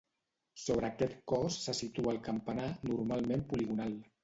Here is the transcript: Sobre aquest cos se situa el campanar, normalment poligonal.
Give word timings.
Sobre 0.61 0.87
aquest 0.87 1.13
cos 1.33 1.59
se 1.67 1.77
situa 1.81 2.15
el 2.15 2.21
campanar, 2.31 2.67
normalment 2.95 3.47
poligonal. 3.55 3.97